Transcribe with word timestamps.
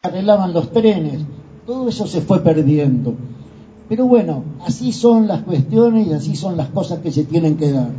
arreglaban 0.00 0.52
los 0.52 0.70
trenes, 0.70 1.22
todo 1.66 1.88
eso 1.88 2.06
se 2.06 2.20
fue 2.20 2.38
perdiendo. 2.38 3.16
Pero 3.88 4.06
bueno, 4.06 4.44
así 4.64 4.92
son 4.92 5.26
las 5.26 5.42
cuestiones 5.42 6.06
y 6.06 6.12
así 6.12 6.36
son 6.36 6.56
las 6.56 6.68
cosas 6.68 7.00
que 7.00 7.10
se 7.10 7.24
tienen 7.24 7.56
que 7.56 7.72
dar. 7.72 7.90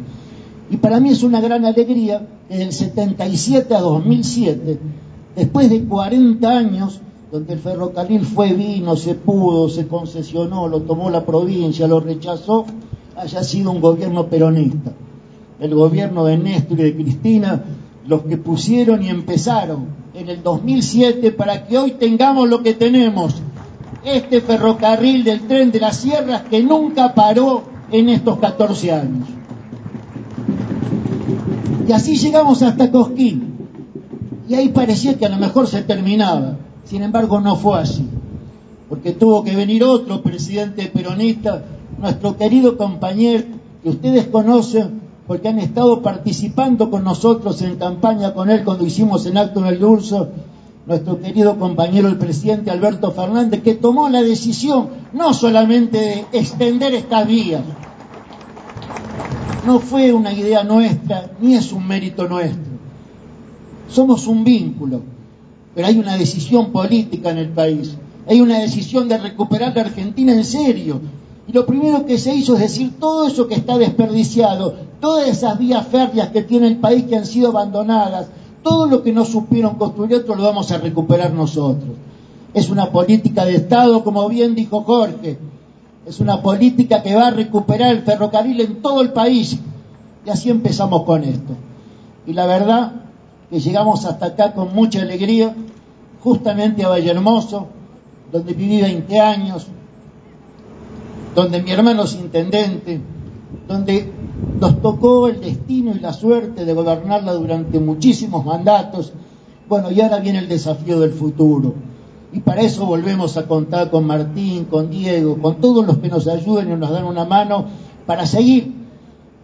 Y 0.71 0.77
para 0.77 1.01
mí 1.01 1.09
es 1.09 1.23
una 1.23 1.41
gran 1.41 1.65
alegría 1.65 2.25
que 2.47 2.57
del 2.57 2.71
77 2.71 3.75
a 3.75 3.81
2007, 3.81 4.79
después 5.35 5.69
de 5.69 5.83
40 5.83 6.49
años, 6.49 7.01
donde 7.33 7.51
el 7.51 7.59
ferrocarril 7.59 8.21
fue, 8.21 8.53
vino, 8.53 8.95
se 8.95 9.15
pudo, 9.15 9.67
se 9.67 9.85
concesionó, 9.85 10.69
lo 10.69 10.83
tomó 10.83 11.09
la 11.09 11.25
provincia, 11.25 11.85
lo 11.85 11.99
rechazó, 11.99 12.63
haya 13.17 13.43
sido 13.43 13.71
un 13.71 13.81
gobierno 13.81 14.27
peronista. 14.27 14.93
El 15.59 15.75
gobierno 15.75 16.23
de 16.23 16.37
Néstor 16.37 16.79
y 16.79 16.83
de 16.83 16.95
Cristina, 16.95 17.61
los 18.07 18.21
que 18.21 18.37
pusieron 18.37 19.03
y 19.03 19.09
empezaron 19.09 19.98
en 20.19 20.29
el 20.29 20.43
2007 20.43 21.31
para 21.31 21.65
que 21.65 21.77
hoy 21.77 21.91
tengamos 21.91 22.49
lo 22.49 22.61
que 22.61 22.73
tenemos, 22.73 23.35
este 24.03 24.41
ferrocarril 24.41 25.23
del 25.23 25.41
tren 25.47 25.71
de 25.71 25.79
las 25.79 25.97
sierras 25.97 26.43
que 26.43 26.61
nunca 26.61 27.13
paró 27.13 27.63
en 27.91 28.09
estos 28.09 28.37
14 28.39 28.91
años. 28.91 29.27
Y 31.87 31.91
así 31.91 32.17
llegamos 32.17 32.61
hasta 32.61 32.91
Cosquín. 32.91 33.55
Y 34.47 34.55
ahí 34.55 34.69
parecía 34.69 35.17
que 35.17 35.25
a 35.25 35.29
lo 35.29 35.37
mejor 35.37 35.67
se 35.67 35.83
terminaba. 35.83 36.57
Sin 36.83 37.01
embargo, 37.01 37.39
no 37.39 37.55
fue 37.55 37.79
así. 37.79 38.05
Porque 38.89 39.11
tuvo 39.13 39.43
que 39.43 39.55
venir 39.55 39.83
otro 39.83 40.21
presidente 40.21 40.87
peronista, 40.87 41.63
nuestro 41.97 42.35
querido 42.35 42.77
compañero, 42.77 43.43
que 43.81 43.89
ustedes 43.89 44.27
conocen, 44.27 44.98
porque 45.29 45.47
han 45.47 45.59
estado 45.59 46.01
participando 46.01 46.89
con 46.89 47.03
nosotros 47.03 47.61
en 47.61 47.75
campaña 47.75 48.33
con 48.33 48.49
él 48.49 48.63
cuando 48.63 48.83
hicimos 48.83 49.27
el 49.27 49.37
acto 49.37 49.59
en 49.59 49.67
el 49.67 49.83
Urso, 49.83 50.27
nuestro 50.87 51.21
querido 51.21 51.59
compañero 51.59 52.07
el 52.07 52.17
presidente 52.17 52.71
Alberto 52.71 53.11
Fernández, 53.11 53.61
que 53.61 53.75
tomó 53.75 54.09
la 54.09 54.23
decisión 54.23 54.89
no 55.13 55.35
solamente 55.35 55.99
de 55.99 56.25
extender 56.39 56.95
esta 56.95 57.25
vía, 57.25 57.61
no 59.67 59.77
fue 59.79 60.11
una 60.13 60.33
idea 60.33 60.63
nuestra, 60.63 61.29
ni 61.39 61.53
es 61.53 61.71
un 61.73 61.87
mérito 61.87 62.27
nuestro. 62.27 62.71
Somos 63.87 64.25
un 64.25 64.43
vínculo, 64.43 65.03
pero 65.75 65.85
hay 65.85 65.99
una 65.99 66.17
decisión 66.17 66.71
política 66.71 67.29
en 67.29 67.37
el 67.37 67.49
país, 67.49 67.95
hay 68.27 68.41
una 68.41 68.57
decisión 68.57 69.07
de 69.07 69.19
recuperar 69.19 69.75
la 69.75 69.83
Argentina 69.83 70.33
en 70.33 70.43
serio, 70.43 70.99
y 71.47 71.51
lo 71.51 71.67
primero 71.67 72.07
que 72.07 72.17
se 72.17 72.33
hizo 72.33 72.55
es 72.55 72.61
decir 72.61 72.93
todo 72.99 73.27
eso 73.27 73.47
que 73.47 73.53
está 73.53 73.77
desperdiciado, 73.77 74.88
todas 74.99 75.27
esas 75.27 75.57
vías 75.57 75.85
férreas 75.87 76.29
que 76.29 76.43
tiene 76.43 76.67
el 76.67 76.77
país 76.77 77.05
que 77.05 77.15
han 77.15 77.25
sido 77.25 77.49
abandonadas, 77.49 78.27
todo 78.63 78.87
lo 78.87 79.03
que 79.03 79.13
no 79.13 79.25
supieron 79.25 79.75
construir 79.75 80.15
otros 80.15 80.37
lo 80.37 80.43
vamos 80.43 80.71
a 80.71 80.77
recuperar 80.77 81.33
nosotros. 81.33 81.91
Es 82.53 82.69
una 82.69 82.91
política 82.91 83.45
de 83.45 83.55
Estado, 83.55 84.03
como 84.03 84.27
bien 84.27 84.55
dijo 84.55 84.83
Jorge, 84.83 85.37
es 86.05 86.19
una 86.19 86.41
política 86.41 87.03
que 87.03 87.15
va 87.15 87.27
a 87.27 87.31
recuperar 87.31 87.91
el 87.91 88.01
ferrocarril 88.01 88.59
en 88.61 88.81
todo 88.81 89.01
el 89.01 89.13
país. 89.13 89.59
Y 90.25 90.29
así 90.29 90.49
empezamos 90.49 91.03
con 91.03 91.23
esto. 91.23 91.53
Y 92.25 92.33
la 92.33 92.45
verdad 92.45 92.93
que 93.49 93.59
llegamos 93.59 94.05
hasta 94.05 94.27
acá 94.27 94.53
con 94.53 94.73
mucha 94.73 95.01
alegría, 95.01 95.55
justamente 96.21 96.83
a 96.83 96.89
Valle 96.89 97.11
Hermoso, 97.11 97.67
donde 98.31 98.53
viví 98.53 98.81
20 98.81 99.19
años, 99.19 99.67
donde 101.35 101.61
mi 101.61 101.71
hermano 101.71 102.03
es 102.03 102.13
intendente, 102.15 102.99
donde 103.67 104.11
nos 104.59 104.81
tocó 104.81 105.27
el 105.27 105.41
destino 105.41 105.91
y 105.95 105.99
la 105.99 106.13
suerte 106.13 106.65
de 106.65 106.73
gobernarla 106.73 107.33
durante 107.33 107.79
muchísimos 107.79 108.45
mandatos. 108.45 109.13
Bueno, 109.67 109.91
y 109.91 110.01
ahora 110.01 110.19
viene 110.19 110.39
el 110.39 110.49
desafío 110.49 110.99
del 110.99 111.13
futuro. 111.13 111.73
Y 112.31 112.39
para 112.41 112.61
eso 112.61 112.85
volvemos 112.85 113.37
a 113.37 113.47
contar 113.47 113.89
con 113.89 114.05
Martín, 114.05 114.65
con 114.65 114.89
Diego, 114.89 115.37
con 115.41 115.55
todos 115.55 115.85
los 115.85 115.97
que 115.97 116.09
nos 116.09 116.27
ayuden 116.27 116.71
y 116.71 116.75
nos 116.75 116.91
dan 116.91 117.05
una 117.05 117.25
mano 117.25 117.65
para 118.05 118.25
seguir. 118.25 118.73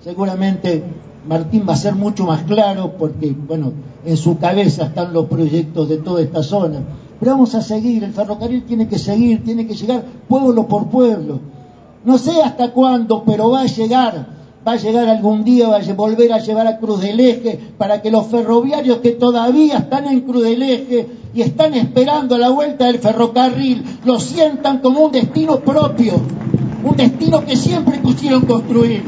Seguramente 0.03 0.83
Martín 1.27 1.65
va 1.67 1.73
a 1.73 1.77
ser 1.77 1.95
mucho 1.95 2.25
más 2.25 2.43
claro 2.43 2.93
porque, 2.97 3.35
bueno, 3.47 3.73
en 4.05 4.17
su 4.17 4.37
cabeza 4.37 4.85
están 4.85 5.13
los 5.13 5.25
proyectos 5.25 5.89
de 5.89 5.97
toda 5.97 6.21
esta 6.21 6.43
zona. 6.43 6.81
Pero 7.19 7.31
vamos 7.31 7.55
a 7.55 7.61
seguir, 7.61 8.03
el 8.03 8.13
ferrocarril 8.13 8.65
tiene 8.65 8.87
que 8.87 8.99
seguir, 8.99 9.43
tiene 9.43 9.65
que 9.65 9.73
llegar 9.73 10.03
pueblo 10.27 10.67
por 10.67 10.87
pueblo 10.89 11.39
no 12.05 12.19
sé 12.19 12.41
hasta 12.41 12.71
cuándo, 12.71 13.23
pero 13.25 13.49
va 13.49 13.61
a 13.61 13.65
llegar, 13.65 14.27
va 14.65 14.73
a 14.73 14.77
llegar 14.77 15.07
algún 15.07 15.43
día, 15.43 15.67
va 15.67 15.77
a 15.77 15.93
volver 15.93 16.33
a 16.33 16.39
llevar 16.39 16.65
a 16.65 16.77
Cruz 16.77 17.01
del 17.01 17.19
Eje 17.19 17.59
para 17.77 18.01
que 18.01 18.09
los 18.09 18.25
ferroviarios 18.27 18.97
que 18.97 19.11
todavía 19.11 19.77
están 19.77 20.07
en 20.07 20.21
Cruz 20.21 20.43
del 20.43 20.63
Eje 20.63 21.07
y 21.35 21.41
están 21.41 21.75
esperando 21.75 22.37
la 22.37 22.49
vuelta 22.49 22.87
del 22.87 22.97
ferrocarril, 22.97 23.83
lo 24.05 24.19
sientan 24.19 24.79
como 24.79 25.01
un 25.01 25.11
destino 25.11 25.59
propio, 25.59 26.13
un 26.83 26.95
destino 26.95 27.45
que 27.45 27.55
siempre 27.55 28.01
quisieron 28.01 28.45
construir. 28.45 29.03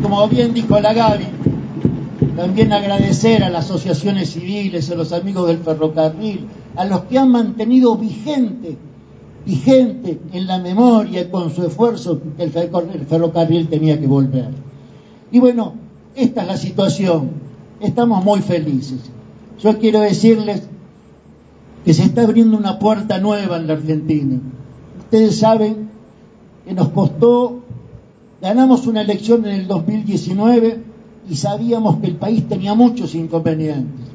Como 0.00 0.28
bien 0.28 0.54
dijo 0.54 0.78
la 0.78 0.92
Gaby, 0.92 1.26
también 2.36 2.72
agradecer 2.72 3.42
a 3.42 3.50
las 3.50 3.64
asociaciones 3.64 4.30
civiles, 4.30 4.88
a 4.90 4.94
los 4.94 5.12
amigos 5.12 5.48
del 5.48 5.58
ferrocarril, 5.58 6.46
a 6.76 6.84
los 6.84 7.00
que 7.02 7.18
han 7.18 7.32
mantenido 7.32 7.96
vigente 7.96 8.76
vigente 9.48 10.20
en 10.34 10.46
la 10.46 10.58
memoria 10.58 11.30
con 11.30 11.50
su 11.50 11.64
esfuerzo 11.64 12.20
que 12.36 12.42
el, 12.42 12.50
ferrocarril 12.50 13.66
tenía 13.68 13.98
que 13.98 14.06
volver. 14.06 14.50
Y 15.32 15.38
bueno, 15.38 15.72
esta 16.14 16.42
es 16.42 16.46
la 16.46 16.56
situación. 16.58 17.30
Estamos 17.80 18.22
muy 18.22 18.40
felices. 18.40 19.00
Yo 19.58 19.78
quiero 19.78 20.00
decirles 20.00 20.64
que 21.82 21.94
se 21.94 22.02
está 22.02 22.24
abriendo 22.24 22.58
una 22.58 22.78
puerta 22.78 23.18
nueva 23.20 23.56
en 23.56 23.68
la 23.68 23.72
Argentina. 23.72 24.38
Ustedes 24.98 25.38
saben 25.38 25.88
que 26.66 26.74
nos 26.74 26.90
costó, 26.90 27.60
ganamos 28.42 28.86
una 28.86 29.00
elección 29.00 29.46
en 29.46 29.52
el 29.52 29.66
2019 29.66 30.82
y 31.30 31.36
sabíamos 31.36 32.00
que 32.00 32.08
el 32.08 32.16
país 32.16 32.46
tenía 32.46 32.74
muchos 32.74 33.14
inconvenientes. 33.14 34.08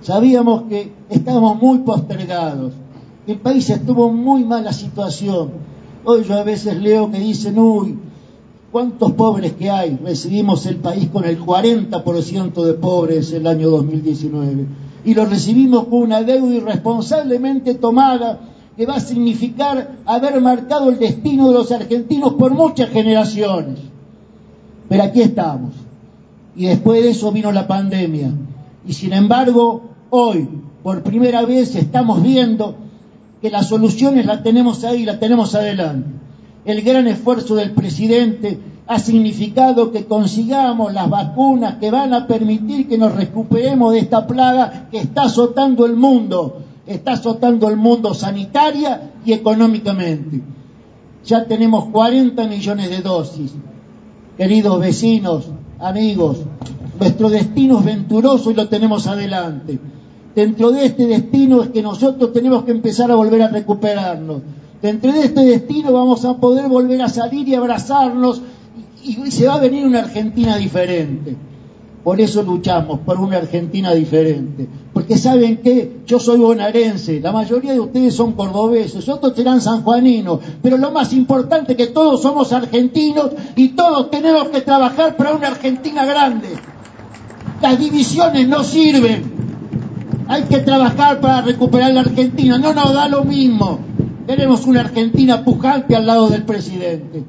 Sabíamos 0.00 0.62
que 0.68 0.92
estábamos 1.08 1.60
muy 1.60 1.78
postergados 1.78 2.72
el 3.30 3.38
país 3.38 3.70
estuvo 3.70 4.08
en 4.08 4.16
muy 4.16 4.44
mala 4.44 4.72
situación. 4.72 5.50
Hoy 6.04 6.24
yo 6.24 6.34
a 6.34 6.42
veces 6.42 6.76
leo 6.76 7.10
que 7.10 7.18
dicen, 7.18 7.58
uy, 7.58 7.98
¿cuántos 8.72 9.12
pobres 9.12 9.52
que 9.52 9.70
hay? 9.70 9.98
Recibimos 10.02 10.66
el 10.66 10.76
país 10.76 11.08
con 11.08 11.24
el 11.24 11.40
40% 11.40 12.64
de 12.64 12.74
pobres 12.74 13.32
el 13.32 13.46
año 13.46 13.70
2019. 13.70 14.66
Y 15.04 15.14
lo 15.14 15.26
recibimos 15.26 15.84
con 15.84 16.02
una 16.02 16.22
deuda 16.22 16.54
irresponsablemente 16.54 17.74
tomada 17.74 18.40
que 18.76 18.86
va 18.86 18.96
a 18.96 19.00
significar 19.00 19.98
haber 20.06 20.40
marcado 20.40 20.90
el 20.90 20.98
destino 20.98 21.48
de 21.48 21.54
los 21.54 21.70
argentinos 21.70 22.34
por 22.34 22.52
muchas 22.52 22.90
generaciones. 22.90 23.78
Pero 24.88 25.02
aquí 25.02 25.22
estamos. 25.22 25.72
Y 26.56 26.66
después 26.66 27.02
de 27.02 27.10
eso 27.10 27.30
vino 27.30 27.52
la 27.52 27.66
pandemia. 27.68 28.32
Y 28.86 28.92
sin 28.92 29.12
embargo, 29.12 29.82
hoy, 30.10 30.48
por 30.82 31.02
primera 31.02 31.44
vez, 31.44 31.76
estamos 31.76 32.22
viendo 32.22 32.74
que 33.40 33.50
las 33.50 33.68
soluciones 33.68 34.26
las 34.26 34.42
tenemos 34.42 34.84
ahí, 34.84 35.04
las 35.04 35.18
tenemos 35.18 35.54
adelante. 35.54 36.08
El 36.64 36.82
gran 36.82 37.06
esfuerzo 37.08 37.54
del 37.54 37.72
presidente 37.72 38.58
ha 38.86 38.98
significado 38.98 39.92
que 39.92 40.04
consigamos 40.04 40.92
las 40.92 41.08
vacunas 41.08 41.76
que 41.76 41.90
van 41.90 42.12
a 42.12 42.26
permitir 42.26 42.88
que 42.88 42.98
nos 42.98 43.14
recuperemos 43.14 43.92
de 43.92 44.00
esta 44.00 44.26
plaga 44.26 44.88
que 44.90 44.98
está 44.98 45.22
azotando 45.22 45.86
el 45.86 45.96
mundo, 45.96 46.62
está 46.86 47.12
azotando 47.12 47.68
el 47.68 47.76
mundo 47.76 48.14
sanitaria 48.14 49.12
y 49.24 49.32
económicamente. 49.32 50.42
Ya 51.24 51.44
tenemos 51.44 51.86
40 51.86 52.46
millones 52.46 52.90
de 52.90 53.00
dosis. 53.00 53.52
Queridos 54.36 54.80
vecinos, 54.80 55.48
amigos, 55.78 56.38
nuestro 56.98 57.30
destino 57.30 57.78
es 57.78 57.84
venturoso 57.84 58.50
y 58.50 58.54
lo 58.54 58.68
tenemos 58.68 59.06
adelante. 59.06 59.78
Dentro 60.34 60.70
de 60.70 60.86
este 60.86 61.06
destino 61.06 61.62
es 61.62 61.70
que 61.70 61.82
nosotros 61.82 62.32
tenemos 62.32 62.64
que 62.64 62.70
empezar 62.70 63.10
a 63.10 63.16
volver 63.16 63.42
a 63.42 63.48
recuperarnos. 63.48 64.42
Dentro 64.80 65.12
de 65.12 65.22
este 65.22 65.44
destino 65.44 65.92
vamos 65.92 66.24
a 66.24 66.36
poder 66.36 66.68
volver 66.68 67.02
a 67.02 67.08
salir 67.08 67.48
y 67.48 67.54
abrazarnos 67.54 68.40
y, 69.02 69.30
se 69.30 69.46
va 69.46 69.54
a 69.54 69.60
venir 69.60 69.86
una 69.86 70.00
Argentina 70.00 70.56
diferente. 70.56 71.36
Por 72.04 72.20
eso 72.20 72.42
luchamos, 72.42 73.00
por 73.00 73.20
una 73.20 73.38
Argentina 73.38 73.92
diferente. 73.92 74.66
Porque 74.92 75.18
saben 75.18 75.58
que 75.58 75.98
yo 76.06 76.18
soy 76.18 76.38
bonaerense, 76.38 77.20
la 77.20 77.32
mayoría 77.32 77.72
de 77.72 77.80
ustedes 77.80 78.14
son 78.14 78.32
cordobeses, 78.32 79.06
otros 79.08 79.34
serán 79.36 79.60
sanjuaninos, 79.60 80.40
pero 80.62 80.78
lo 80.78 80.92
más 80.92 81.12
importante 81.12 81.72
es 81.72 81.78
que 81.78 81.88
todos 81.88 82.22
somos 82.22 82.52
argentinos 82.52 83.32
y 83.54 83.70
todos 83.70 84.10
tenemos 84.10 84.48
que 84.48 84.62
trabajar 84.62 85.16
para 85.16 85.34
una 85.34 85.48
Argentina 85.48 86.06
grande. 86.06 86.48
Las 87.60 87.78
divisiones 87.78 88.48
no 88.48 88.64
sirven, 88.64 89.49
hay 90.30 90.44
que 90.44 90.60
trabajar 90.60 91.20
para 91.20 91.42
recuperar 91.42 91.92
la 91.92 92.02
Argentina. 92.02 92.56
No 92.56 92.72
nos 92.72 92.94
da 92.94 93.08
lo 93.08 93.24
mismo. 93.24 93.80
Queremos 94.28 94.64
una 94.64 94.82
Argentina 94.82 95.44
pujante 95.44 95.96
al 95.96 96.06
lado 96.06 96.28
del 96.28 96.44
presidente. 96.44 97.24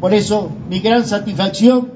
Por 0.00 0.14
eso 0.14 0.48
mi 0.70 0.80
gran 0.80 1.06
satisfacción 1.06 1.90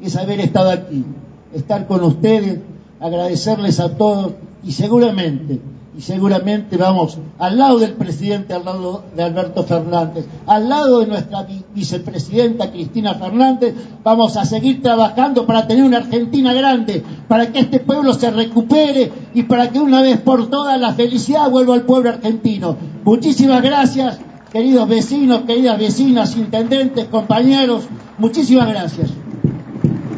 es 0.00 0.14
haber 0.14 0.38
estado 0.38 0.70
aquí, 0.70 1.04
estar 1.52 1.88
con 1.88 2.04
ustedes, 2.04 2.60
agradecerles 3.00 3.80
a 3.80 3.96
todos 3.96 4.34
y 4.62 4.70
seguramente, 4.70 5.60
y 5.96 6.02
seguramente 6.02 6.76
vamos 6.76 7.16
al 7.38 7.56
lado 7.56 7.78
del 7.78 7.94
presidente, 7.94 8.52
al 8.52 8.66
lado 8.66 9.04
de 9.16 9.22
Alberto 9.22 9.64
Fernández, 9.64 10.26
al 10.46 10.68
lado 10.68 11.00
de 11.00 11.06
nuestra 11.06 11.46
vicepresidenta 11.74 12.70
Cristina 12.70 13.14
Fernández, 13.14 13.74
vamos 14.04 14.36
a 14.36 14.44
seguir 14.44 14.82
trabajando 14.82 15.46
para 15.46 15.66
tener 15.66 15.84
una 15.84 15.98
Argentina 15.98 16.52
grande, 16.52 17.02
para 17.28 17.50
que 17.50 17.60
este 17.60 17.80
pueblo 17.80 18.12
se 18.12 18.30
recupere 18.30 19.10
y 19.32 19.44
para 19.44 19.70
que 19.70 19.80
una 19.80 20.02
vez 20.02 20.20
por 20.20 20.50
todas 20.50 20.78
la 20.78 20.92
felicidad 20.92 21.50
vuelva 21.50 21.74
al 21.74 21.82
pueblo 21.82 22.10
argentino. 22.10 22.76
Muchísimas 23.04 23.62
gracias, 23.62 24.18
queridos 24.52 24.86
vecinos, 24.88 25.42
queridas 25.46 25.78
vecinas, 25.78 26.36
intendentes, 26.36 27.06
compañeros, 27.06 27.84
muchísimas 28.18 28.68
gracias. 28.68 29.10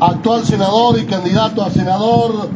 Actual 0.01 0.45
senador 0.45 0.99
y 0.99 1.07
candidato 1.07 1.63
a 1.63 1.71
senador. 1.71 2.49